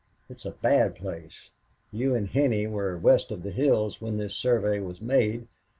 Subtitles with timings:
[0.29, 1.51] It's a bad place.
[1.91, 5.47] You an' Henney were west in the hills when this survey was made.